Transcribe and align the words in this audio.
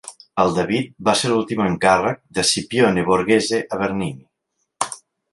El 0.43 0.53
"David" 0.59 0.87
va 1.09 1.13
ser 1.17 1.29
l'últim 1.33 1.59
encàrrec 1.65 2.17
de 2.37 2.45
Scipione 2.51 3.03
Borghese 3.11 3.59
a 3.77 3.79
Bernini. 3.83 4.91